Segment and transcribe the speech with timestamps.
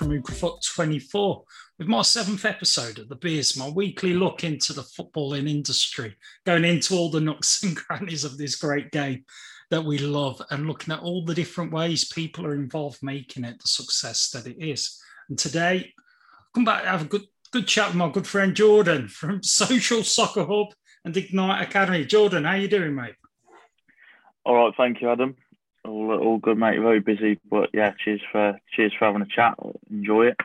[0.00, 1.44] from Ukrafoot 24
[1.78, 6.16] with my seventh episode of The Biz, my weekly look into the footballing industry,
[6.46, 9.26] going into all the nooks and crannies of this great game
[9.70, 13.60] that we love and looking at all the different ways people are involved making it
[13.60, 14.98] the success that it is.
[15.28, 15.92] And today,
[16.34, 20.02] I'll come back have a good good chat with my good friend Jordan from Social
[20.02, 20.68] Soccer Hub
[21.04, 22.06] and Ignite Academy.
[22.06, 23.16] Jordan, how you doing, mate?
[24.46, 25.36] All right, thank you, Adam.
[25.84, 26.78] All, all good, mate.
[26.80, 29.54] Very busy, but yeah, cheers for cheers for having a chat.
[29.90, 30.36] Enjoy it.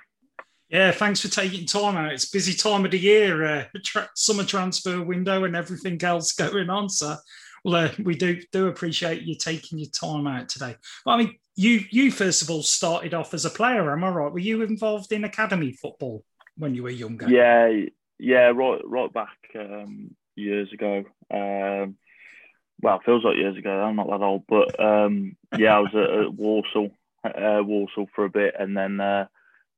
[0.69, 2.11] Yeah, thanks for taking time out.
[2.11, 6.69] It's busy time of the year, uh, tra- summer transfer window, and everything else going
[6.69, 6.89] on.
[6.89, 7.15] So,
[7.63, 10.75] well, uh, we do do appreciate you taking your time out today.
[11.03, 13.91] But, I mean, you you first of all started off as a player.
[13.91, 14.31] Am I right?
[14.31, 16.23] Were you involved in academy football
[16.57, 17.29] when you were younger?
[17.29, 17.85] Yeah,
[18.19, 21.03] yeah, right, right back um, years ago.
[21.31, 21.97] Um,
[22.81, 23.71] well, feels like years ago.
[23.71, 26.91] I'm not that old, but um, yeah, I was at, at Walsall,
[27.23, 29.27] uh, Walsall for a bit, and then uh,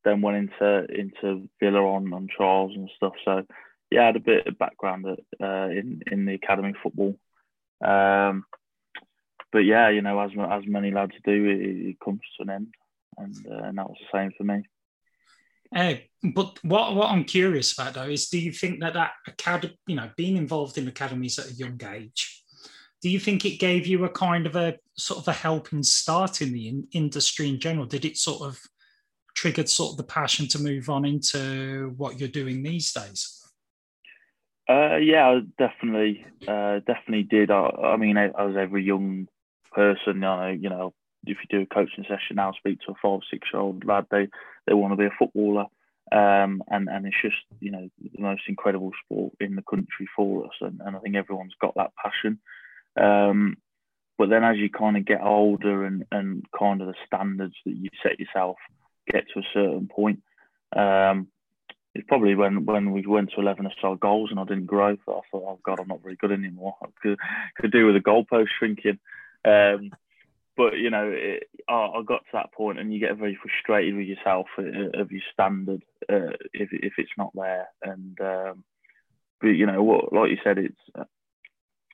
[0.04, 3.14] then went into into Villa on on trials and stuff.
[3.24, 3.46] So
[3.92, 7.16] yeah, I had a bit of background at, uh, in in the academy football.
[7.84, 8.46] Um,
[9.52, 12.74] but yeah, you know, as as many lads do, it, it comes to an end,
[13.18, 14.64] and, uh, and that was the same for me.
[15.76, 15.96] Uh,
[16.34, 19.96] but what what I'm curious about though is, do you think that that academy, you
[19.96, 22.37] know, being involved in academies at a young age,
[23.02, 26.42] do you think it gave you a kind of a sort of a helping start
[26.42, 27.86] in the in- industry in general?
[27.86, 28.60] Did it sort of
[29.36, 33.34] triggered sort of the passion to move on into what you're doing these days?
[34.70, 37.52] Uh, yeah, definitely, uh, definitely did.
[37.52, 39.28] I, I mean, as every young
[39.72, 40.94] person, I, you know,
[41.26, 44.08] if you do a coaching session now, speak to a five, six year old lad,
[44.12, 44.28] they
[44.66, 45.66] they want to be a footballer,
[46.12, 50.46] um, and and it's just you know the most incredible sport in the country for
[50.46, 52.40] us, and, and I think everyone's got that passion.
[52.98, 53.58] Um,
[54.18, 57.76] but then as you kind of get older and, and kind of the standards that
[57.76, 58.58] you set yourself
[59.12, 60.22] get to a certain point,
[60.76, 61.28] um,
[61.94, 64.94] it's probably when, when we went to 11 star goals and I didn't grow.
[64.94, 66.76] I thought, oh God, I'm not very good anymore.
[66.82, 67.20] I could,
[67.58, 69.00] could do with a goalpost shrinking.
[69.46, 69.92] Um,
[70.58, 73.96] but you know, it, I, I, got to that point, and you get very frustrated
[73.96, 77.68] with yourself uh, of your standard uh, if if it's not there.
[77.84, 78.64] And um,
[79.40, 81.08] but you know, what like you said, it's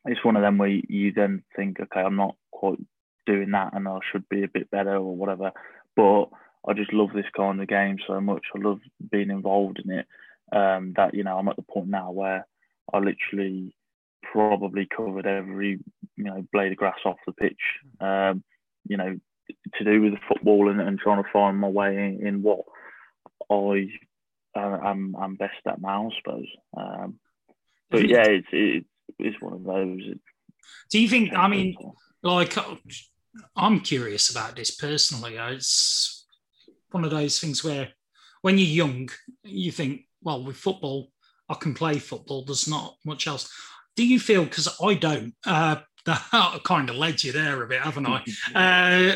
[0.05, 2.79] it's one of them where you then think, okay, I'm not quite
[3.25, 5.51] doing that, and I should be a bit better or whatever.
[5.95, 6.25] But
[6.67, 8.43] I just love this kind of game so much.
[8.55, 8.79] I love
[9.11, 10.07] being involved in it.
[10.51, 12.45] Um, that you know, I'm at the point now where
[12.93, 13.75] I literally
[14.31, 15.79] probably covered every
[16.15, 17.61] you know blade of grass off the pitch.
[17.99, 18.43] Um,
[18.87, 19.19] you know,
[19.75, 22.65] to do with the football and, and trying to find my way in, in what
[23.49, 23.89] I
[24.55, 26.47] uh, am I'm best at now, I suppose.
[26.75, 27.19] Um,
[27.89, 28.87] but yeah, it's it's
[29.19, 30.01] it's one of those.
[30.89, 31.33] Do you think?
[31.33, 31.75] I mean,
[32.21, 32.55] like,
[33.55, 35.35] I'm curious about this personally.
[35.37, 36.25] It's
[36.91, 37.89] one of those things where,
[38.41, 39.09] when you're young,
[39.43, 41.09] you think, well, with football,
[41.49, 42.45] I can play football.
[42.45, 43.51] There's not much else.
[43.95, 44.43] Do you feel?
[44.43, 45.33] Because I don't.
[45.45, 45.77] Uh,
[46.07, 48.23] I kind of led you there a bit, haven't I?
[48.55, 49.15] uh,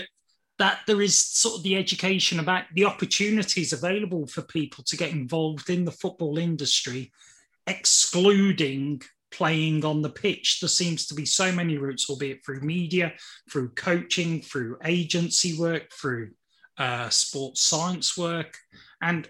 [0.59, 5.11] that there is sort of the education about the opportunities available for people to get
[5.11, 7.11] involved in the football industry,
[7.67, 9.01] excluding
[9.31, 10.59] playing on the pitch.
[10.59, 13.13] There seems to be so many routes, albeit through media,
[13.51, 16.31] through coaching, through agency work, through
[16.77, 18.57] uh, sports science work.
[19.01, 19.29] And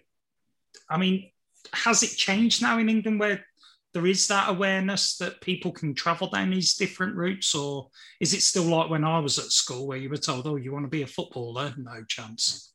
[0.90, 1.32] I mean,
[1.74, 3.46] has it changed now in England where
[3.94, 7.56] there is that awareness that people can travel down these different routes?
[7.56, 10.56] Or is it still like when I was at school where you were told, oh,
[10.56, 11.74] you want to be a footballer?
[11.78, 12.72] No chance.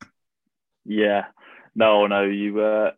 [0.84, 1.26] Yeah.
[1.74, 2.60] No, no, you.
[2.60, 2.90] Uh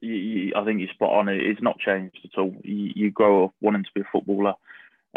[0.00, 1.28] you, you, I think you're spot on.
[1.28, 2.54] It's not changed at all.
[2.62, 4.54] You, you grow up wanting to be a footballer,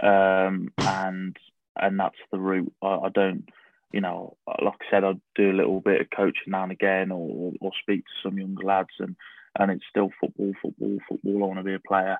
[0.01, 1.37] um, and
[1.79, 2.73] and that's the route.
[2.81, 3.47] I, I, don't,
[3.91, 7.11] you know, like I said, I do a little bit of coaching now and again,
[7.11, 9.15] or or speak to some younger lads, and
[9.59, 11.43] and it's still football, football, football.
[11.43, 12.17] I want to be a player.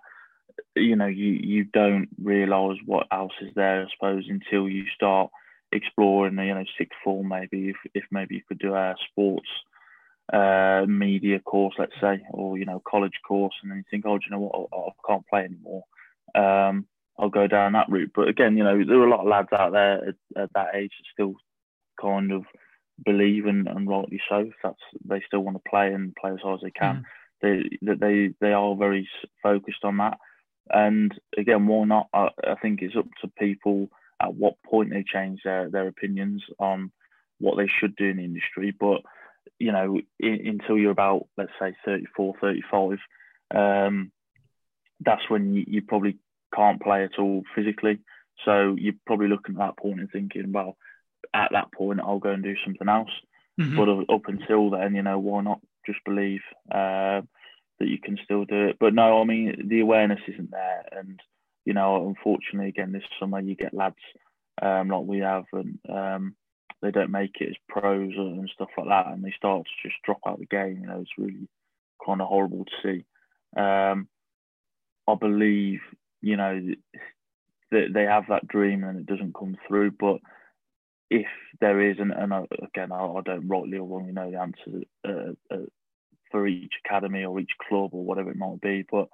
[0.76, 5.32] You know, you you don't realise what else is there, I suppose, until you start
[5.72, 6.38] exploring.
[6.38, 9.50] You know, sixth form maybe if if maybe you could do a sports
[10.32, 14.18] uh, media course, let's say, or you know, college course, and then you think, oh,
[14.18, 15.84] do you know what, I, I can't play anymore.
[16.34, 16.86] Um,
[17.20, 18.12] I'll go down that route.
[18.16, 20.76] But again, you know, there are a lot of lads out there at, at that
[20.76, 21.36] age that still
[22.00, 22.44] kind of
[23.04, 24.50] believe, and, and rightly so.
[24.64, 26.96] That's they still want to play and play as hard as they can.
[26.96, 27.04] Mm.
[27.42, 29.10] They that they they are very
[29.44, 30.18] focused on that.
[30.70, 32.08] And again, why not?
[32.14, 33.90] I, I think it's up to people
[34.22, 36.92] at what point they change their their opinions on
[37.40, 38.74] what they should do in the industry.
[38.80, 39.02] But
[39.62, 42.98] you know, in, until you're about, let's say, 34, 35,
[43.54, 44.12] um,
[45.00, 46.18] that's when you, you, probably
[46.54, 48.00] can't play at all physically.
[48.44, 50.78] So you're probably looking at that point and thinking, well,
[51.34, 53.12] at that point, I'll go and do something else.
[53.60, 53.78] Mm-hmm.
[53.78, 56.42] But up until then, you know, why not just believe
[56.72, 57.22] uh,
[57.80, 58.78] that you can still do it?
[58.80, 60.86] But no, I mean, the awareness isn't there.
[60.92, 61.20] And,
[61.66, 63.96] you know, unfortunately, again, this summer you get lads
[64.62, 66.36] um, like we have, and um,
[66.82, 70.02] they don't make it as pros and stuff like that, and they start to just
[70.04, 70.80] drop out the game.
[70.82, 71.48] You know, it's really
[72.06, 73.06] kind of horrible to see.
[73.60, 74.08] Um,
[75.08, 75.82] I believe,
[76.22, 76.60] you know,
[77.72, 79.92] that they have that dream and it doesn't come through.
[79.92, 80.20] But
[81.10, 81.28] if
[81.60, 84.86] there is, and, and I, again, I, I, don't rightly or wrongly know the answer
[85.08, 85.66] uh, uh,
[86.32, 89.08] for each academy or each club or whatever it might be, but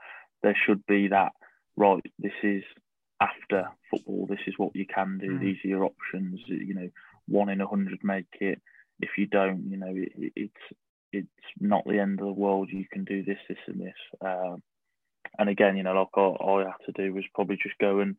[0.44, 1.34] there should be that.
[1.76, 2.64] Right, this is
[3.22, 4.26] after football.
[4.28, 5.38] This is what you can do.
[5.38, 5.40] Mm.
[5.42, 6.40] These are your options.
[6.48, 6.90] You know,
[7.28, 8.62] one in a hundred make it.
[9.00, 10.78] If you don't, you know, it, it's
[11.14, 11.28] it's
[11.60, 12.70] not the end of the world.
[12.72, 13.94] You can do this, this, and this.
[14.22, 14.62] Um,
[15.40, 18.00] and again, you know, like all, all I had to do was probably just go
[18.00, 18.16] and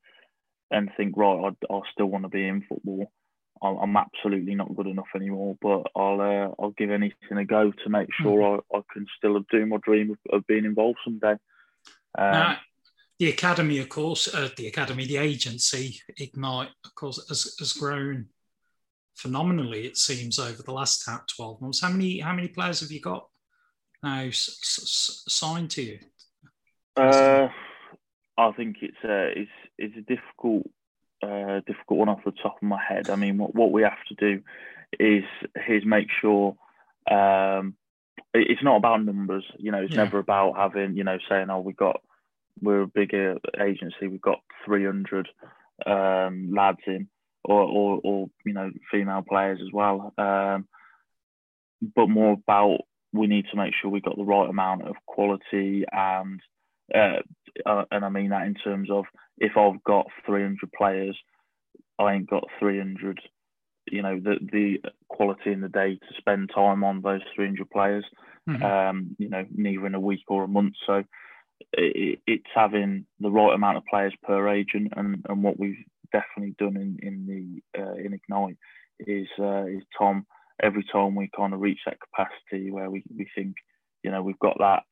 [0.71, 3.11] and think, right, I, I still want to be in football.
[3.61, 7.91] I'm absolutely not good enough anymore, but I'll uh, I'll give anything a go to
[7.91, 8.61] make sure mm.
[8.73, 11.35] I, I can still do my dream of, of being involved someday.
[12.17, 12.57] Um, now,
[13.19, 18.27] the academy, of course, uh, the academy, the agency, Ignite, of course, has, has grown
[19.19, 19.87] phenomenally.
[19.87, 21.81] It seems over the last twelve months.
[21.83, 23.29] How many how many players have you got
[24.03, 25.99] now s- s- signed to you?
[26.97, 27.49] Uh,
[28.37, 30.71] I think it's a it's it's a difficult
[31.23, 33.11] uh, difficult one off the top of my head.
[33.11, 34.43] I mean, what, what we have to do
[34.99, 35.25] is
[35.69, 36.57] is make sure
[37.11, 37.75] um,
[38.35, 39.45] it's not about numbers.
[39.59, 40.05] You know, it's yeah.
[40.05, 42.01] never about having you know saying oh we got
[42.63, 45.29] we're a bigger agency, we've got 300
[45.87, 47.09] um, lads in,
[47.45, 50.13] or, or, or you know female players as well.
[50.19, 50.67] Um,
[51.95, 52.79] but more about
[53.13, 56.41] we need to make sure we got the right amount of quality and
[56.95, 57.21] uh,
[57.67, 59.05] uh, and I mean that in terms of
[59.39, 61.17] if I've got 300 players,
[61.99, 63.21] I ain't got 300.
[63.91, 68.05] You know the the quality in the day to spend time on those 300 players.
[68.49, 68.63] Mm-hmm.
[68.63, 70.75] Um, you know, neither in a week or a month.
[70.87, 71.05] So
[71.73, 76.55] it, it's having the right amount of players per agent, and, and what we've definitely
[76.59, 78.59] done in in the uh, in Ignite
[79.01, 80.27] is uh, is Tom.
[80.61, 83.55] Every time we kind of reach that capacity where we, we think,
[84.03, 84.83] you know, we've got that,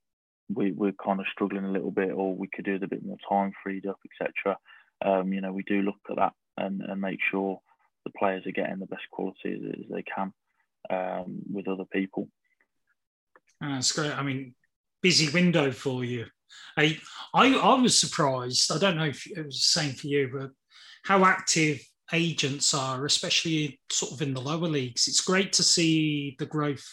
[0.49, 3.05] we we're kind of struggling a little bit, or we could do with a bit
[3.05, 4.57] more time freed up, etc.
[5.05, 7.61] Um, you know, we do look at that and, and make sure
[8.05, 10.33] the players are getting the best quality as, as they can
[10.91, 12.29] um, with other people.
[13.61, 14.13] That's great.
[14.13, 14.55] I mean,
[15.03, 16.27] busy window for you.
[16.77, 16.99] I,
[17.35, 18.71] I, I was surprised.
[18.71, 20.51] I don't know if it was the same for you, but
[21.07, 21.81] how active
[22.13, 25.09] agents are, especially sort of in the lower leagues.
[25.09, 26.87] It's great to see the growth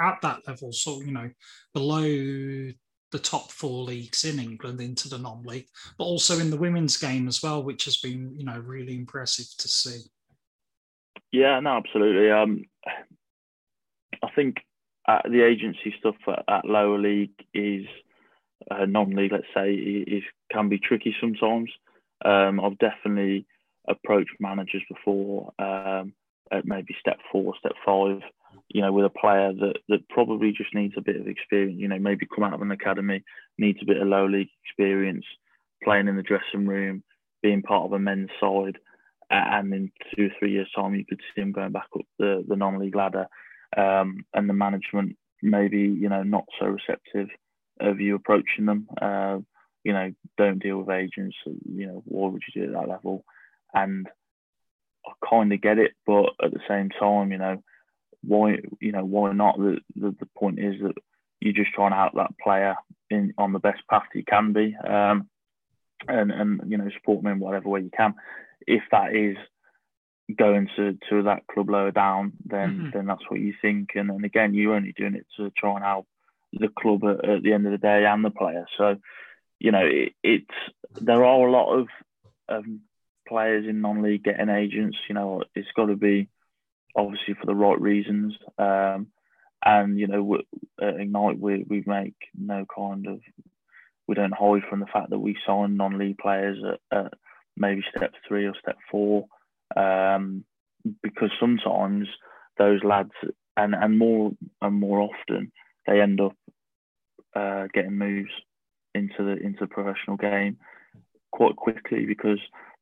[0.00, 0.72] at that level.
[0.72, 1.30] So, you know,
[1.72, 6.96] below the top four leagues in England into the non-league, but also in the women's
[6.96, 10.00] game as well, which has been, you know, really impressive to see.
[11.30, 12.30] Yeah, no, absolutely.
[12.30, 12.64] Um,
[14.22, 14.56] I think
[15.06, 17.84] the agency stuff at, at lower league is
[18.70, 21.70] uh, non-league, let's say, is can be tricky sometimes.
[22.24, 23.46] Um, I've definitely
[23.88, 26.14] approached managers before um,
[26.52, 28.20] at maybe step four, step five,
[28.68, 31.88] you know, with a player that, that probably just needs a bit of experience, you
[31.88, 33.22] know, maybe come out of an academy,
[33.58, 35.24] needs a bit of low league experience,
[35.82, 37.02] playing in the dressing room,
[37.42, 38.78] being part of a men's side,
[39.30, 42.44] and in two or three years' time, you could see him going back up the,
[42.48, 43.26] the non-league ladder,
[43.76, 47.28] um, and the management maybe, you know, not so receptive
[47.80, 48.86] of you approaching them.
[49.00, 49.38] Uh,
[49.84, 51.36] you know, don't deal with agents.
[51.44, 53.24] You know, why would you do it at that level?
[53.72, 54.08] And
[55.06, 57.62] I kind of get it, but at the same time, you know,
[58.22, 59.58] why you know why not?
[59.58, 60.94] The, the the point is that
[61.40, 62.74] you're just trying to help that player
[63.10, 65.28] in on the best path you can be, um,
[66.08, 68.14] and and you know support them in whatever way you can.
[68.66, 69.36] If that is
[70.34, 72.90] going to to that club lower down, then mm-hmm.
[72.94, 73.90] then that's what you think.
[73.94, 76.06] And and again, you're only doing it to try and help
[76.52, 78.66] the club at, at the end of the day and the player.
[78.78, 78.96] So
[79.58, 81.88] you know it, it's there are a lot of
[82.48, 82.80] um,
[83.26, 84.96] players in non-league getting agents.
[85.08, 86.28] You know it's got to be
[86.96, 88.34] obviously for the right reasons.
[88.58, 89.08] Um,
[89.64, 90.38] and you know,
[90.80, 93.20] at Ignite, we we make no kind of
[94.06, 97.14] we don't hide from the fact that we sign non-league players at, at
[97.56, 99.26] maybe step three or step four,
[99.76, 100.44] um,
[101.02, 102.06] because sometimes
[102.58, 103.12] those lads
[103.56, 105.50] and and more and more often
[105.86, 106.36] they end up
[107.34, 108.30] uh, getting moves
[108.94, 110.56] into the into the professional game
[111.32, 112.38] quite quickly because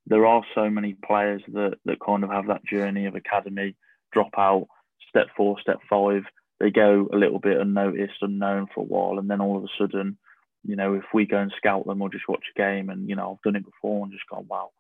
[0.07, 3.77] there are so many players that that kind of have that journey of academy
[4.13, 4.67] drop out,
[5.09, 6.23] step four, step five,
[6.61, 9.69] they go a little bit unnoticed, unknown for a while, and then all of a
[9.79, 10.19] sudden,
[10.65, 13.17] you know, if we go and scout them or just watch a game, and you
[13.17, 14.71] know, I've done it before and just gone, wow,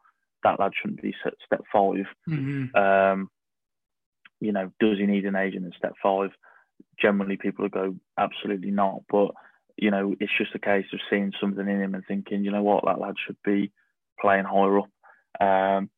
[0.45, 1.95] that lad shouldn't be set step 5
[2.29, 2.77] mm-hmm.
[2.77, 3.31] um,
[4.43, 6.31] you know, does he need an agent in step five?
[7.01, 9.03] Generally, people will go, absolutely not.
[9.09, 9.31] But
[9.76, 12.62] you know, it's just a case of seeing something in him and thinking, you know
[12.62, 13.73] what, that lad should be
[14.21, 14.91] playing higher up.
[15.41, 15.91] Um,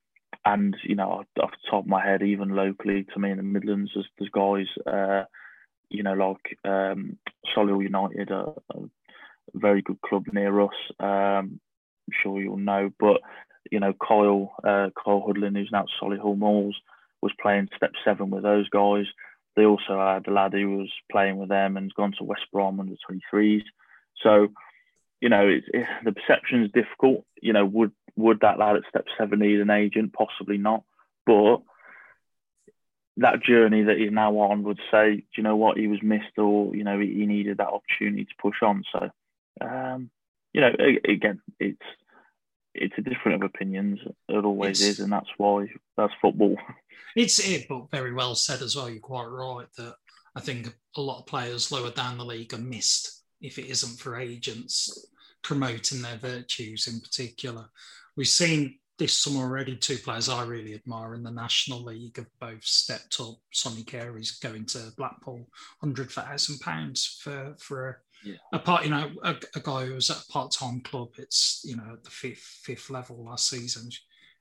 [0.45, 3.43] and you know, off the top of my head, even locally to me in the
[3.43, 5.25] Midlands, there's, there's guys, uh,
[5.89, 7.19] you know, like um,
[7.57, 8.81] Solihull United, a, a,
[9.55, 10.75] very good club near us.
[10.99, 11.61] Um,
[12.07, 13.21] I'm sure you'll know, but
[13.71, 16.77] you know, Kyle, uh, Kyle Hudlin, who's now at Solihull Moors,
[17.23, 19.07] was playing step seven with those guys.
[19.57, 22.47] They also had a lad who was playing with them and has gone to West
[22.53, 23.63] Brom under 23s.
[24.23, 24.49] So,
[25.21, 27.25] you know, it, it, the perception is difficult.
[27.41, 30.13] You know, would would that lad at step seven need an agent?
[30.13, 30.83] Possibly not.
[31.27, 31.59] But
[33.19, 36.37] that journey that he's now on would say, do you know what, he was missed
[36.37, 38.83] or, you know, he, he needed that opportunity to push on.
[38.93, 39.11] So,
[39.61, 40.11] um,
[40.53, 40.73] you know,
[41.09, 41.79] again, it's
[42.75, 44.01] it's a different of opinions.
[44.29, 45.67] It always it's, is, and that's why
[45.97, 46.57] that's football.
[47.17, 48.91] It's it, but very well said as well.
[48.91, 49.95] You're quite right that
[50.35, 54.01] I think a lot of players lower down the league are missed if it isn't
[54.01, 55.07] for agents
[55.43, 57.67] promoting their virtues in particular.
[58.17, 62.27] We've seen this summer already two players I really admire in the National League have
[62.41, 63.37] both stepped up.
[63.53, 65.49] Sonny Carey's going to Blackpool,
[65.81, 68.37] hundred thousand pounds for for yeah.
[68.53, 71.11] a part, you know, a, a, guy who was at a part-time club.
[71.19, 73.91] It's you know at the fifth fifth level last season.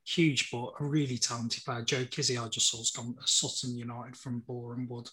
[0.05, 1.81] Huge, but a really talented player.
[1.81, 5.09] Joe Kizzi, I just saw has gone to Sutton United from Boreham Wood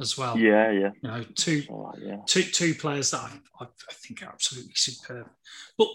[0.00, 0.38] as well.
[0.38, 0.90] Yeah, yeah.
[1.02, 2.16] You know, two, right, yeah.
[2.26, 5.28] two, two players that I, I, think are absolutely superb.
[5.76, 5.88] But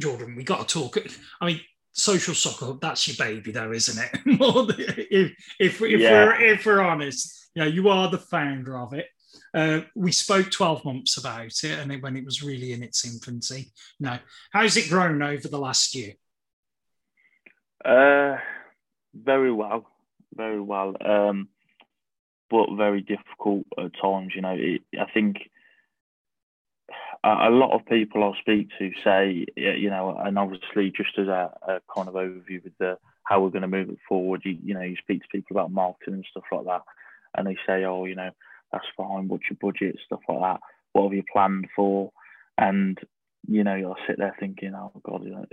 [0.00, 0.96] Jordan, we got to talk.
[1.40, 1.60] I mean,
[1.92, 4.20] social soccer, that's your baby, though, isn't it?
[5.10, 6.24] if if, if yeah.
[6.24, 9.06] we're if we're honest, yeah, you are the founder of it.
[9.52, 13.04] Uh, we spoke 12 months about it and it, when it was really in its
[13.04, 13.72] infancy.
[13.98, 14.20] Now,
[14.52, 16.14] how's it grown over the last year?
[17.84, 18.36] Uh,
[19.14, 19.86] very well,
[20.36, 20.94] very well.
[21.04, 21.48] Um,
[22.50, 24.32] but very difficult at times.
[24.34, 25.36] You know, it, I think
[27.22, 31.50] a, lot of people I speak to say, you know, and obviously just as a,
[31.66, 34.74] a kind of overview with the how we're going to move it forward, you, you
[34.74, 36.82] know, you speak to people about marketing and stuff like that,
[37.36, 38.30] and they say, oh, you know,
[38.72, 39.28] that's fine.
[39.28, 39.98] What's your budget?
[40.04, 40.60] Stuff like that.
[40.92, 42.12] What have you planned for?
[42.58, 42.98] And
[43.48, 45.46] you know, you'll sit there thinking, oh God, know,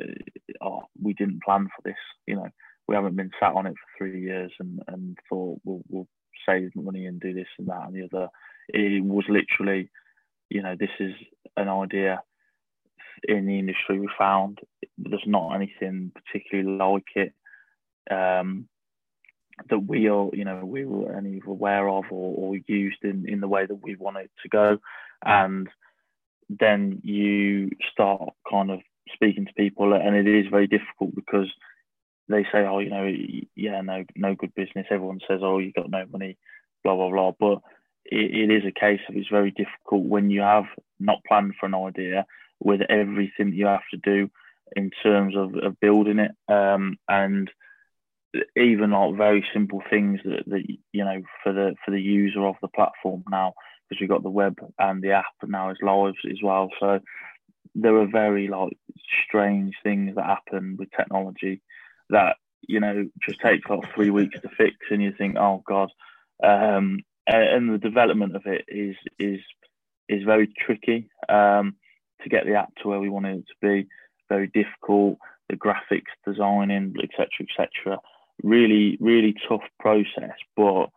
[0.61, 1.97] oh, we didn't plan for this.
[2.25, 2.49] You know,
[2.87, 6.07] we haven't been sat on it for three years and, and thought we'll, we'll
[6.47, 8.29] save money and do this and that and the other.
[8.69, 9.89] It was literally,
[10.49, 11.13] you know, this is
[11.55, 12.21] an idea
[13.23, 14.59] in the industry we found.
[14.97, 17.33] There's not anything particularly like it
[18.11, 18.67] um,
[19.69, 23.39] that we are, you know, we were any aware of or, or used in, in
[23.39, 24.77] the way that we want it to go.
[25.25, 25.67] And
[26.49, 28.79] then you start kind of
[29.13, 31.47] speaking to people, and it is very difficult because
[32.29, 33.11] they say, oh, you know,
[33.55, 34.87] yeah, no, no good business.
[34.89, 36.37] Everyone says, oh, you got no money,
[36.83, 37.31] blah blah blah.
[37.39, 37.61] But
[38.05, 40.65] it, it is a case of it's very difficult when you have
[40.99, 42.25] not planned for an idea
[42.59, 44.29] with everything you have to do
[44.75, 47.49] in terms of, of building it, um, and
[48.55, 52.55] even like very simple things that, that you know for the for the user of
[52.61, 53.53] the platform now
[53.87, 56.69] because we've got the web and the app now is live as well.
[56.79, 56.99] So
[57.75, 58.77] there are very like
[59.25, 61.61] strange things that happen with technology
[62.09, 65.89] that you know just takes like three weeks to fix, and you think, oh god.
[66.43, 69.39] Um, and the development of it is is
[70.09, 71.75] is very tricky um,
[72.21, 73.87] to get the app to where we want it to be.
[74.29, 75.17] Very difficult.
[75.49, 77.99] The graphics designing, etc., etc.
[78.43, 80.89] Really, really tough process, but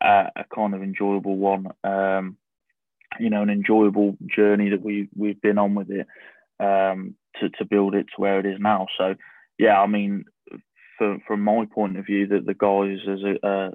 [0.00, 1.68] uh, a kind of enjoyable one.
[1.84, 2.36] Um,
[3.18, 6.06] you know, an enjoyable journey that we we've been on with it
[6.58, 8.86] um, to to build it to where it is now.
[8.98, 9.14] So,
[9.58, 10.24] yeah, I mean,
[10.98, 13.70] for, from my point of view, that the guys as a, uh,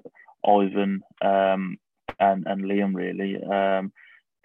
[0.50, 1.78] Ivan um,
[2.20, 3.92] and and Liam really um,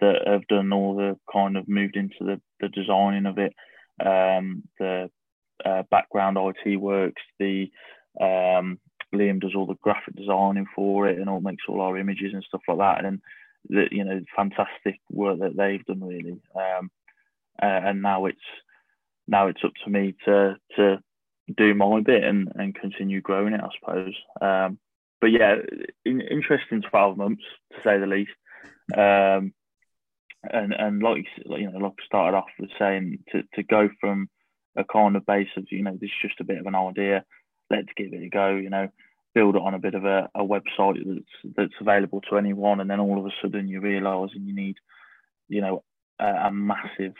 [0.00, 3.54] that have done all the kind of moved into the the designing of it,
[4.04, 5.10] um, the
[5.64, 7.70] uh, background IT works, the
[8.20, 8.78] um,
[9.14, 12.44] Liam does all the graphic designing for it and all makes all our images and
[12.44, 13.04] stuff like that.
[13.04, 13.20] And
[13.68, 16.40] the you know fantastic work that they've done really.
[16.54, 16.90] Um,
[17.62, 18.38] uh, and now it's
[19.28, 20.98] now it's up to me to to
[21.56, 24.14] do my bit and, and continue growing it, I suppose.
[24.40, 24.78] Um,
[25.20, 25.56] but yeah,
[26.04, 28.30] in, interesting twelve months to say the least.
[28.96, 29.52] Um,
[30.42, 34.28] and and like you know, like I started off with saying, to to go from
[34.76, 37.24] a kind of base of you know this is just a bit of an idea,
[37.70, 38.50] let's give it a go.
[38.50, 38.88] You know,
[39.34, 42.90] build it on a bit of a, a website that's that's available to anyone, and
[42.90, 44.76] then all of a sudden you realise and you need,
[45.48, 45.82] you know,
[46.18, 47.14] a, a, massive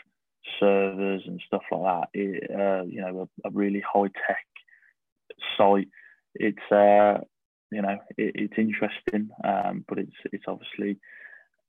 [0.59, 2.19] servers and stuff like that.
[2.19, 4.45] It, uh, you know, a, a really high tech
[5.57, 5.89] site.
[6.35, 7.23] It's uh,
[7.71, 10.99] you know, it, it's interesting, um, but it's it's obviously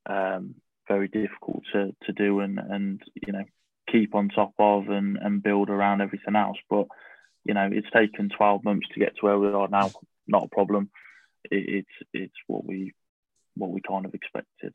[0.07, 0.57] um,
[0.89, 3.45] very difficult to, to do and, and you know
[3.91, 6.59] keep on top of and, and build around everything else.
[6.69, 6.87] But
[7.45, 9.91] you know, it's taken 12 months to get to where we are now.
[10.27, 10.91] Not a problem.
[11.51, 12.93] It, it's it's what we
[13.55, 14.75] what we kind of expected.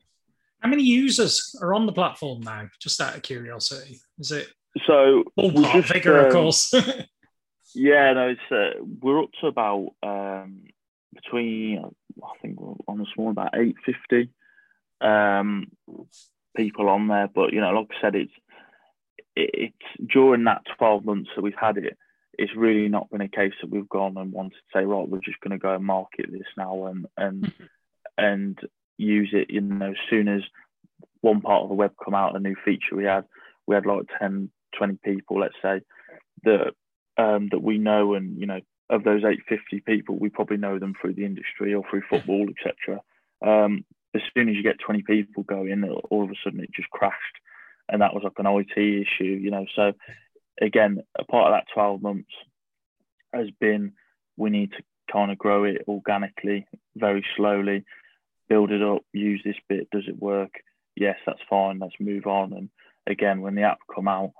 [0.60, 2.68] How many users are on the platform now?
[2.80, 4.48] Just out of curiosity, is it
[4.86, 6.74] so ballpark just, figure, um, of course?
[7.74, 10.64] yeah, no, it's uh, we're up to about um,
[11.14, 11.78] between
[12.22, 14.30] I think we're on the small about 850
[15.00, 15.70] um,
[16.56, 17.28] people on there.
[17.32, 18.32] But you know, like I said, it's
[19.36, 21.96] it's during that 12 months that we've had it,
[22.38, 25.18] it's really not been a case that we've gone and wanted to say, right, we're
[25.18, 27.64] just going to go and market this now and and mm-hmm.
[28.16, 28.58] and
[28.96, 29.50] use it.
[29.50, 30.42] You know, as soon as
[31.20, 33.24] one part of the web come out, a new feature we had,
[33.66, 35.80] we had like 10, 20 people, let's say,
[36.44, 36.72] that
[37.16, 40.94] um, that we know, and you know, of those 850 people, we probably know them
[41.00, 43.00] through the industry or through football, etc.
[43.44, 46.90] Um, as soon as you get 20 people going, all of a sudden it just
[46.90, 47.16] crashed.
[47.90, 49.66] And that was like an IT issue, you know.
[49.74, 49.92] So,
[50.60, 52.30] again, a part of that 12 months
[53.32, 53.92] has been
[54.36, 57.84] we need to kind of grow it organically, very slowly,
[58.48, 59.88] build it up, use this bit.
[59.90, 60.52] Does it work?
[60.96, 61.78] Yes, that's fine.
[61.78, 62.52] Let's move on.
[62.52, 62.70] And
[63.06, 64.32] again, when the app come out,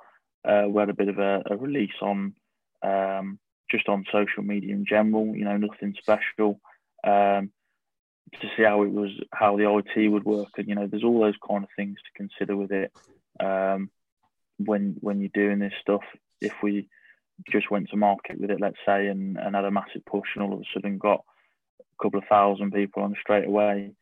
[0.44, 2.34] uh, we had a bit of a, a release on
[2.82, 3.38] um,
[3.70, 5.34] just on social media in general.
[5.34, 6.60] You know, nothing special.
[7.04, 7.50] Um,
[8.40, 11.20] to see how it was how the IT would work and you know there's all
[11.20, 12.92] those kind of things to consider with it
[13.40, 13.90] um,
[14.58, 16.02] when when you're doing this stuff
[16.40, 16.88] if we
[17.50, 20.44] just went to market with it let's say and, and had a massive push and
[20.44, 21.22] all of a sudden got
[21.80, 23.92] a couple of thousand people on straight away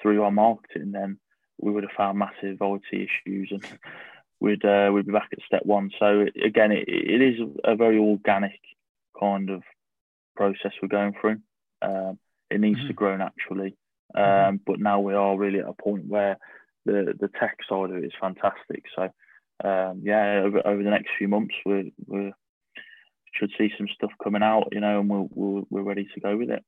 [0.00, 1.18] through our marketing then
[1.58, 3.66] we would have found massive IT issues and
[4.40, 7.98] we'd uh, we'd be back at step one so again it, it is a very
[7.98, 8.60] organic
[9.18, 9.62] kind of
[10.36, 11.36] process we're going through
[11.82, 12.18] um,
[12.50, 12.88] it needs mm-hmm.
[12.88, 13.76] to grow naturally.
[14.16, 14.48] Mm-hmm.
[14.48, 14.60] Um.
[14.64, 16.38] But now we are really at a point where
[16.84, 18.84] the the tech side of it is fantastic.
[18.94, 19.08] So
[19.64, 22.32] um, yeah, over, over the next few months, we we
[23.34, 26.36] should see some stuff coming out, you know, and we'll, we'll, we're ready to go
[26.36, 26.64] with it.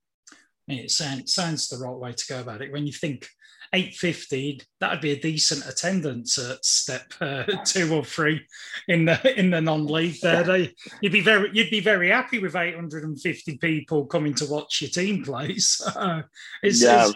[0.69, 2.71] It sounds, sounds the right way to go about it.
[2.71, 3.27] When you think
[3.73, 8.43] 850, that'd be a decent attendance at step uh, two or three
[8.87, 10.21] in the in the non-league.
[10.21, 14.83] There, they, you'd be very you'd be very happy with 850 people coming to watch
[14.83, 15.57] your team play.
[15.59, 16.23] So
[16.63, 17.11] it's, yeah,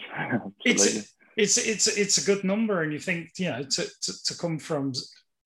[0.65, 4.25] it's, it's, it's it's it's a good number, and you think you know to, to,
[4.25, 4.93] to come from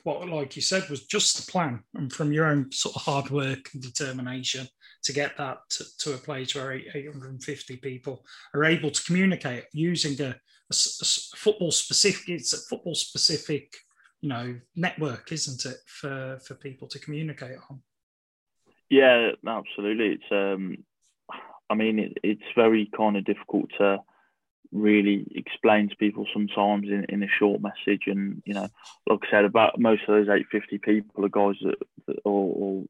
[0.06, 3.28] what, like you said, was just the plan and from your own sort of hard
[3.30, 4.64] work and determination
[5.02, 10.12] to get that to, to a place where 850 people are able to communicate using
[10.20, 11.04] a, a, a
[11.36, 13.74] football specific, it's a football specific,
[14.20, 17.82] you know, network, isn't it, for, for people to communicate on?
[18.88, 20.20] Yeah, absolutely.
[20.20, 20.84] It's, um,
[21.68, 23.98] I mean, it, it's very kind of difficult to
[24.72, 28.02] really explain to people sometimes in, in a short message.
[28.06, 28.68] And, you know,
[29.08, 31.76] like I said, about most of those 850 people are guys that,
[32.06, 32.84] that or,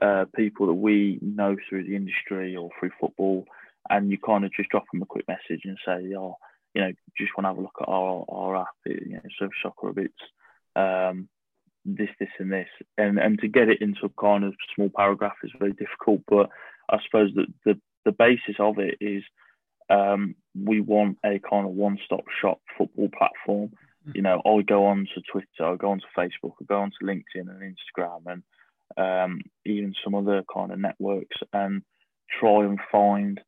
[0.00, 3.44] uh, people that we know through the industry or through football,
[3.90, 6.36] and you kind of just drop them a quick message and say, "Oh,
[6.74, 9.50] you know, just want to have a look at our our app, you know, Surf
[9.62, 10.12] Soccer Bits,
[10.76, 11.28] um,
[11.84, 15.36] this, this, and this," and and to get it into a kind of small paragraph
[15.42, 16.20] is very difficult.
[16.28, 16.50] But
[16.88, 19.24] I suppose that the the basis of it is
[19.90, 23.70] um, we want a kind of one-stop shop football platform.
[23.70, 24.12] Mm-hmm.
[24.14, 26.90] You know, I go on to Twitter, I go on to Facebook, I go on
[26.90, 28.42] to LinkedIn and Instagram, and
[28.96, 31.82] um, even some other kind of networks, and
[32.40, 33.40] try and find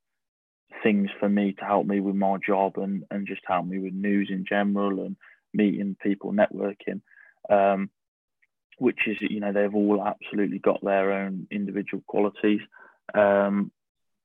[0.83, 3.92] things for me to help me with my job and, and just help me with
[3.92, 5.16] news in general and
[5.53, 7.00] meeting people, networking.
[7.48, 7.90] Um,
[8.79, 12.61] which is, you know, they've all absolutely got their own individual qualities.
[13.12, 13.70] Um,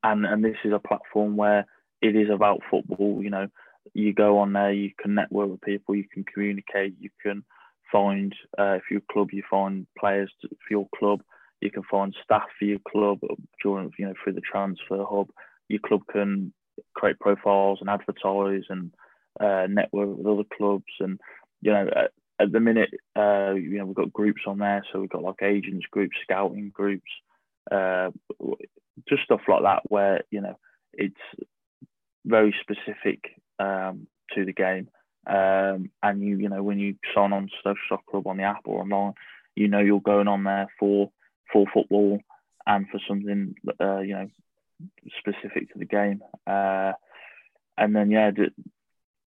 [0.01, 1.65] and, and this is a platform where
[2.01, 3.21] it is about football.
[3.21, 3.47] You know,
[3.93, 7.43] you go on there, you can network with people, you can communicate, you can
[7.91, 11.21] find uh, if you're a club, you find players for your club.
[11.61, 13.19] You can find staff for your club
[13.63, 15.29] during you know through the transfer hub.
[15.69, 16.53] Your club can
[16.93, 18.91] create profiles and advertise and
[19.39, 20.93] uh, network with other clubs.
[20.99, 21.19] And
[21.61, 24.99] you know at, at the minute, uh, you know we've got groups on there, so
[24.99, 27.09] we've got like agents groups, scouting groups,
[27.71, 28.09] uh,
[29.07, 30.57] just stuff like that where you know
[30.93, 31.15] it's
[32.25, 34.89] very specific um, to the game
[35.27, 38.43] um, and you, you know, when you sign on to Social Soccer Hub on the
[38.43, 39.13] app or online,
[39.55, 41.11] you know you're going on there for
[41.51, 42.19] for football
[42.67, 44.29] and for something, uh, you know,
[45.19, 46.21] specific to the game.
[46.45, 46.93] Uh,
[47.77, 48.31] and then yeah,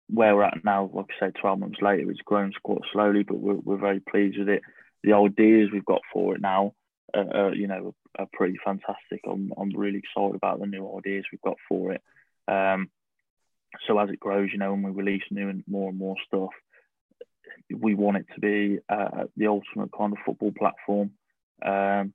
[0.08, 3.38] where we're at now, like I said, 12 months later, it's grown quite slowly, but
[3.38, 4.62] we're, we're very pleased with it.
[5.04, 6.74] The ideas we've got for it now,
[7.14, 9.20] uh, uh, you know, are pretty fantastic.
[9.28, 12.02] I'm, I'm really excited about the new ideas we've got for it.
[12.48, 12.90] Um,
[13.86, 16.50] so as it grows, you know, when we release new and more and more stuff,
[17.74, 21.10] we want it to be uh, the ultimate kind of football platform
[21.64, 22.12] um,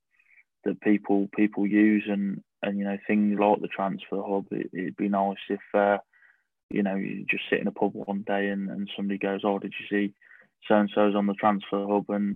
[0.66, 4.48] that people people use, and and you know things like the transfer hub.
[4.52, 5.98] It, would be nice if uh,
[6.70, 9.60] you know you just sit in a pub one day and, and somebody goes, "Oh,
[9.60, 10.14] did you see
[10.68, 12.36] so and so's on the transfer hub?" and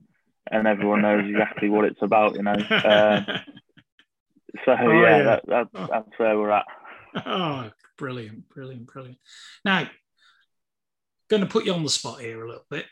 [0.51, 2.53] and everyone knows exactly what it's about, you know.
[2.53, 3.25] Um,
[4.65, 5.23] so oh, yeah, yeah.
[5.23, 5.87] That, that, oh.
[5.89, 6.65] that's where we're at.
[7.25, 9.17] Oh, brilliant, brilliant, brilliant.
[9.65, 9.89] Now,
[11.29, 12.85] going to put you on the spot here a little bit,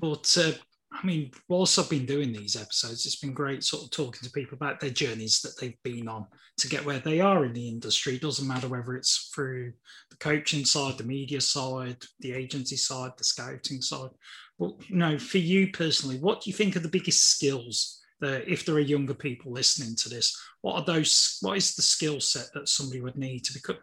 [0.00, 0.52] but uh,
[0.90, 4.30] I mean, whilst I've been doing these episodes, it's been great sort of talking to
[4.30, 6.26] people about their journeys that they've been on
[6.58, 8.14] to get where they are in the industry.
[8.14, 9.72] It doesn't matter whether it's through
[10.10, 14.10] the coaching side, the media side, the agency side, the scouting side.
[14.58, 18.50] But you know, for you personally, what do you think are the biggest skills that
[18.50, 21.38] if there are younger people listening to this, what are those?
[21.42, 23.76] What is the skill set that somebody would need to become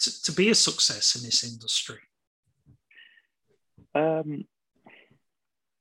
[0.00, 1.98] to, to be a success in this industry?
[3.94, 4.44] Um,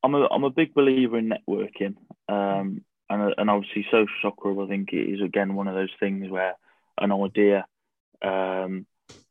[0.04, 1.96] I'm a I'm a big believer in networking,
[2.30, 4.62] um, and and obviously social soccer.
[4.62, 6.56] I think is again one of those things where
[6.98, 7.66] an idea
[8.22, 8.86] um,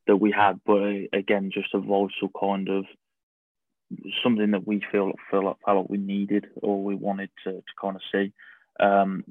[0.07, 2.85] that we had, but again just a vital kind of
[4.23, 7.63] something that we feel feel like, felt like we needed or we wanted to, to
[7.81, 8.33] kind of see
[8.81, 9.25] um,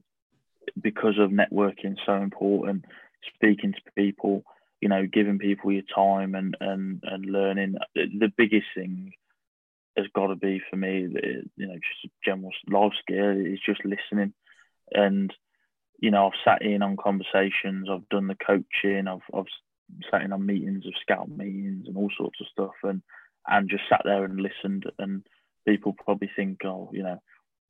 [0.81, 2.85] because of networking so important
[3.35, 4.43] speaking to people
[4.81, 9.11] you know giving people your time and and and learning the biggest thing
[9.97, 11.07] has got to be for me
[11.55, 14.33] you know just general life skill is just listening
[14.91, 15.33] and
[15.99, 19.45] you know I've sat in on conversations I've done the coaching I've I've
[20.11, 23.01] sat in on meetings of scout meetings and all sorts of stuff and
[23.47, 24.85] and just sat there and listened.
[24.99, 25.23] And
[25.67, 27.21] people probably think, oh, you know,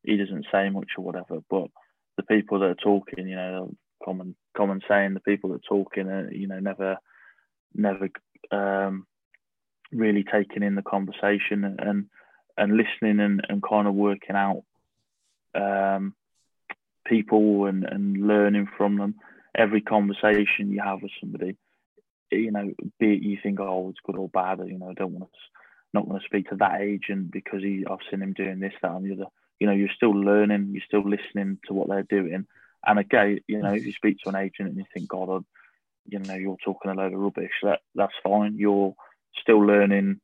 [0.02, 1.40] he doesn't say much or whatever.
[1.50, 1.68] But
[2.16, 6.30] the people that are talking, you know, common common saying, the people that talking, are,
[6.32, 6.98] you know, never
[7.74, 8.08] never
[8.50, 9.06] um,
[9.92, 12.06] really taking in the conversation and
[12.58, 14.62] and listening and, and kind of working out
[15.54, 16.14] um,
[17.06, 19.14] people and, and learning from them.
[19.54, 21.56] Every conversation you have with somebody,
[22.30, 25.30] you know, be it you think, oh, it's good or bad, you know, don't want
[25.30, 25.38] to
[25.94, 28.90] not going to speak to that agent because he, I've seen him doing this, that,
[28.90, 29.30] and the other.
[29.58, 32.46] You know, you're still learning, you're still listening to what they're doing.
[32.86, 35.44] And again, you know, if you speak to an agent and you think, God,
[36.06, 38.56] you know, you're talking a load of rubbish, that that's fine.
[38.56, 38.94] You're
[39.40, 40.20] still learning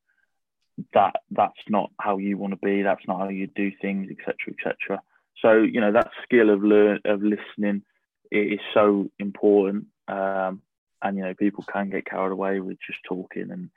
[0.94, 4.34] that that's not how you want to be, that's not how you do things, etc.,
[4.48, 5.02] etc.
[5.40, 7.82] So, you know, that skill of learn of listening
[8.30, 9.86] is so important.
[10.08, 10.62] Um,
[11.02, 13.70] and you know, people can get carried away with just talking and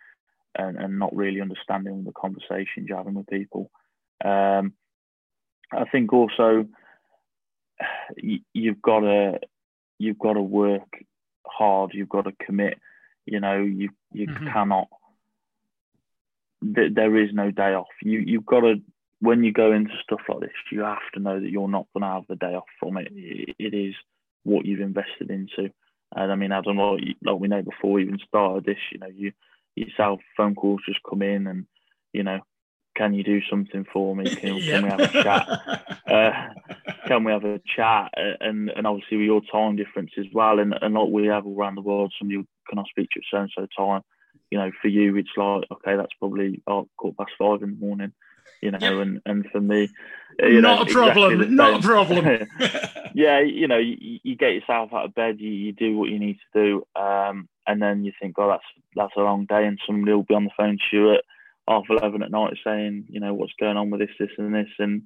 [0.58, 3.70] and, and not really understanding the conversations you're having with people.
[4.24, 4.74] Um,
[5.72, 6.68] I think also
[8.54, 9.40] you've got to
[9.98, 11.04] you've got to work
[11.46, 11.92] hard.
[11.94, 12.80] You've got to commit.
[13.26, 14.48] You know, you you mm-hmm.
[14.48, 14.88] cannot.
[16.64, 17.88] Th- there is no day off.
[18.02, 18.82] You you've got to
[19.22, 22.02] when you go into stuff like this, you have to know that you're not going
[22.02, 23.08] to have the day off from it.
[23.12, 23.96] It, it is
[24.44, 25.72] what you've invested into.
[26.16, 29.00] And I mean, I don't know, like we know before we even started this, you
[29.00, 29.32] know, you
[29.76, 31.66] yourself phone calls just come in and
[32.14, 32.40] you know
[32.96, 35.48] can you do something for me can, can we have a chat?
[36.06, 36.50] Uh,
[37.08, 38.14] can we have a chat?
[38.16, 41.58] And and obviously with your time difference as well and, and like we have all
[41.58, 44.02] around the world somebody can I speak to you at so and so time?
[44.52, 47.86] You know for you it's like okay that's probably oh, quarter past five in the
[47.86, 48.14] morning
[48.62, 49.90] you know, and, and for me,
[50.40, 52.48] you not know, a problem, exactly not a problem.
[53.14, 56.20] yeah, you know, you, you, get yourself out of bed, you, you do what you
[56.20, 58.64] need to do, um, and then you think, oh, that's
[58.96, 61.24] that's a long day, and somebody will be on the phone to you at
[61.68, 64.70] half eleven at night saying, you know, what's going on with this, this, and this,
[64.80, 65.04] and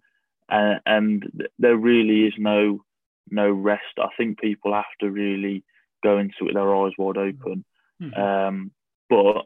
[0.50, 1.24] uh, and
[1.58, 2.84] there really is no
[3.30, 3.84] no rest.
[3.98, 5.64] I think people have to really
[6.04, 7.66] go into it with their eyes wide open,
[8.02, 8.20] mm-hmm.
[8.20, 8.72] um,
[9.10, 9.46] but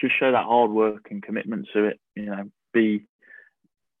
[0.00, 2.00] just show that hard work and commitment to it.
[2.14, 3.06] You know, be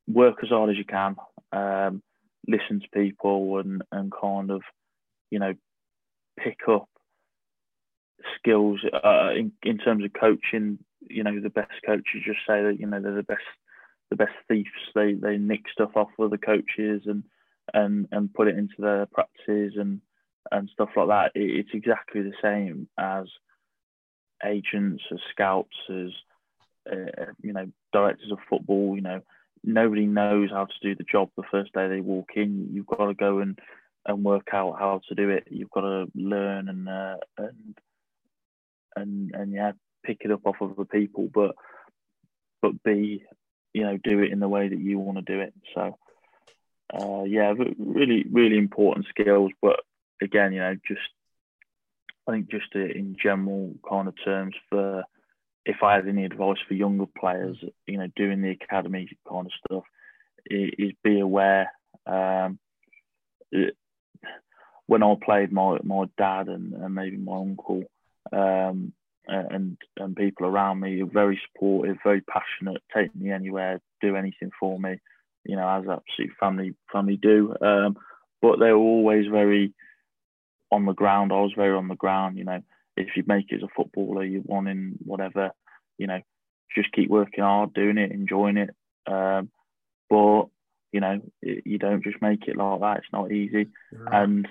[0.08, 1.16] work as hard as you can,
[1.52, 2.02] um,
[2.46, 4.62] listen to people, and and kind of,
[5.30, 5.54] you know,
[6.38, 6.88] pick up
[8.38, 10.78] skills uh, in in terms of coaching.
[11.08, 13.42] You know, the best coaches just say that you know they're the best
[14.10, 14.68] the best thieves.
[14.94, 17.24] They they nick stuff off other coaches and
[17.74, 20.00] and and put it into their practices and
[20.50, 21.32] and stuff like that.
[21.34, 23.26] It, it's exactly the same as
[24.44, 26.10] agents, as scouts, as
[26.90, 29.20] uh, you know, directors of football, you know,
[29.64, 32.68] nobody knows how to do the job the first day they walk in.
[32.72, 33.58] You've got to go and,
[34.06, 35.46] and work out how to do it.
[35.50, 37.78] You've got to learn and uh, and
[38.96, 39.72] and and yeah,
[40.04, 41.54] pick it up off of other people, but
[42.60, 43.24] but be
[43.72, 45.54] you know do it in the way that you want to do it.
[45.74, 45.98] So
[46.92, 49.50] uh, yeah, really really important skills.
[49.60, 49.80] But
[50.20, 51.00] again, you know, just
[52.26, 55.04] I think just in general kind of terms for
[55.64, 59.52] if I had any advice for younger players, you know, doing the academy kind of
[59.64, 59.84] stuff,
[60.46, 61.70] is be aware.
[62.06, 62.58] Um,
[64.86, 67.84] when I played, my my dad and, and maybe my uncle
[68.32, 68.92] um,
[69.26, 74.50] and and people around me are very supportive, very passionate, take me anywhere, do anything
[74.58, 74.96] for me,
[75.44, 77.54] you know, as absolute family family do.
[77.60, 77.96] Um,
[78.40, 79.72] but they were always very
[80.70, 81.32] on the ground.
[81.32, 82.60] I was very on the ground, you know.
[82.96, 85.52] If you make it as a footballer, you want in whatever,
[85.96, 86.20] you know,
[86.74, 88.70] just keep working hard, doing it, enjoying it.
[89.06, 89.50] Um,
[90.10, 90.46] but
[90.92, 92.96] you know, you don't just make it like that.
[92.98, 94.22] It's not easy, right.
[94.22, 94.48] and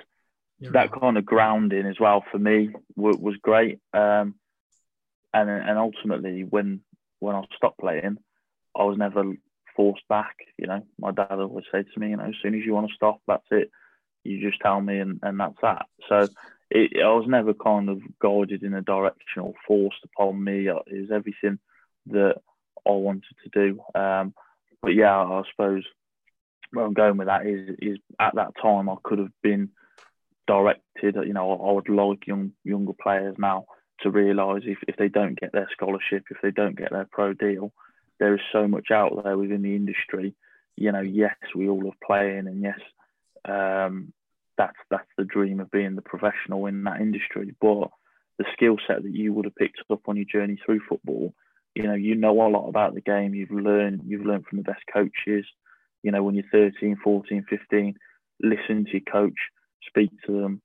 [0.60, 1.02] You're that right.
[1.02, 3.80] kind of grounding as well for me was, was great.
[3.94, 4.36] Um,
[5.34, 6.82] and and ultimately, when
[7.20, 8.18] when I stopped playing,
[8.76, 9.24] I was never
[9.76, 10.36] forced back.
[10.58, 12.90] You know, my dad always said to me, you know, as soon as you want
[12.90, 13.72] to stop, that's it.
[14.24, 15.86] You just tell me, and, and that's that.
[16.08, 16.28] So
[16.70, 20.68] it, I was never kind of guided in a direction or forced upon me.
[20.68, 21.60] It was everything
[22.08, 22.36] that
[22.88, 24.00] I wanted to do.
[24.00, 24.34] Um,
[24.82, 25.84] but yeah, I suppose
[26.72, 29.70] where I'm going with that is is at that time I could have been
[30.48, 31.16] directed.
[31.16, 33.66] You know, I would like young younger players now
[34.04, 37.34] to realise if, if they don't get their scholarship, if they don't get their pro
[37.34, 37.72] deal,
[38.20, 40.36] there is so much out there within the industry.
[40.76, 42.80] You know, yes, we all love playing, and yes,
[43.46, 44.14] um,
[44.58, 47.56] that's that's the dream of being the professional in that industry.
[47.60, 47.90] But
[48.38, 51.34] the skill set that you would have picked up on your journey through football,
[51.76, 53.34] you know, you know a lot about the game.
[53.34, 55.46] You've learned you've learned from the best coaches.
[56.04, 57.96] You know, when you're 13, 14, 15,
[58.42, 59.38] listen to your coach,
[59.88, 60.62] speak to them,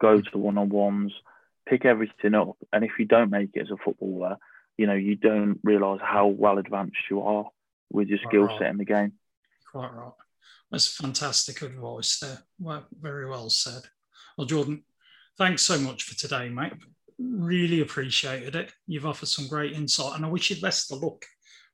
[0.00, 1.12] go to one-on-ones,
[1.68, 2.56] pick everything up.
[2.72, 4.36] And if you don't make it as a footballer,
[4.76, 7.46] you know, you don't realise how well advanced you are
[7.90, 8.58] with your skill right.
[8.58, 9.12] set in the game.
[9.70, 10.12] Quite right.
[10.70, 12.38] That's fantastic advice there.
[12.58, 13.82] Well, very well said.
[14.36, 14.84] Well, Jordan,
[15.36, 16.74] thanks so much for today, mate.
[17.18, 18.72] Really appreciated it.
[18.86, 21.24] You've offered some great insight, and I wish you the best of luck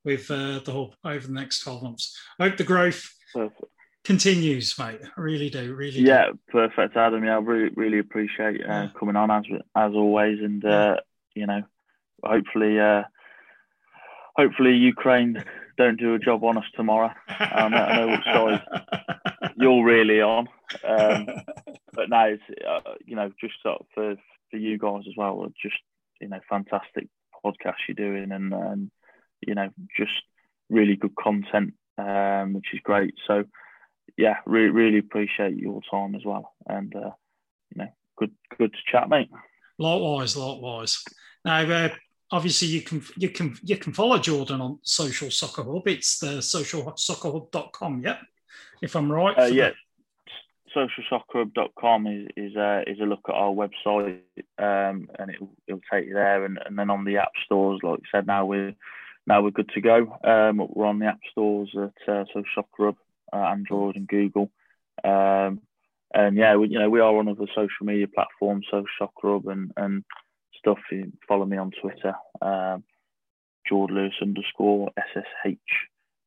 [0.04, 2.16] with uh, the hub over the next 12 months.
[2.38, 3.64] I hope the growth perfect.
[4.05, 5.01] Continues, mate.
[5.17, 5.75] I really do.
[5.75, 6.38] Really Yeah, do.
[6.49, 7.25] perfect, Adam.
[7.25, 8.88] Yeah, I really, really appreciate uh, yeah.
[8.99, 10.38] coming on as as always.
[10.40, 10.97] And, uh,
[11.35, 11.62] you know,
[12.23, 13.05] hopefully, uh,
[14.37, 15.43] hopefully Ukraine
[15.77, 17.11] don't do a job on us tomorrow.
[17.29, 18.62] I know, I know which side
[19.57, 20.49] you're really on.
[20.87, 21.27] Um,
[21.93, 24.17] but now, it's, uh, you know, just sort of for,
[24.51, 25.77] for you guys as well, just,
[26.21, 27.09] you know, fantastic
[27.45, 28.90] podcast you're doing and, and
[29.47, 30.23] you know, just
[30.71, 33.14] really good content, um, which is great.
[33.27, 33.45] So,
[34.17, 36.55] yeah, really, really appreciate your time as well.
[36.67, 37.11] And, uh,
[37.71, 39.31] you know, good, good to chat, mate.
[39.79, 41.03] Likewise, likewise.
[41.45, 41.88] Now, uh,
[42.31, 45.87] obviously you can you can you can follow Jordan on Social Soccer Hub.
[45.87, 48.19] It's the socialsoccerhub.com, yeah.
[48.83, 49.38] If I'm right.
[49.38, 49.71] Uh, yeah.
[50.75, 54.19] Socialsoccerhub.com is is, a, is a look at our website,
[54.59, 58.01] um, and it'll it'll take you there, and, and then on the app stores, like
[58.01, 58.75] I said, now we're
[59.27, 60.19] now we're good to go.
[60.25, 62.97] Um, we're on the app stores at uh, Social Soccer Hub,
[63.35, 64.51] uh, Android and Google.
[65.03, 65.61] Um,
[66.14, 69.49] and yeah, we, you know, we are on other social media platforms, so Soccer Hub
[69.49, 70.05] and, and
[70.59, 70.79] stuff.
[70.90, 72.85] You follow me on Twitter, um,
[73.68, 75.59] Jordan Lewis underscore SSH.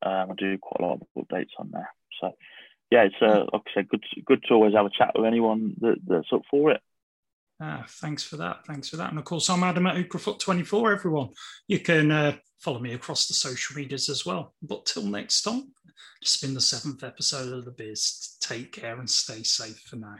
[0.01, 1.89] Um, I do quite a lot of updates on there.
[2.19, 2.31] So,
[2.91, 5.75] yeah, it's uh, like I said, good, good to always have a chat with anyone
[5.79, 6.81] that, that's up for it.
[7.59, 8.65] Ah, thanks for that.
[8.67, 9.09] Thanks for that.
[9.09, 11.29] And of course, I'm Adam at Ukrafoot24, everyone.
[11.67, 14.53] You can uh, follow me across the social medias as well.
[14.61, 15.71] But till next time,
[16.21, 18.37] it's been the seventh episode of The Biz.
[18.39, 20.17] Take care and stay safe for now.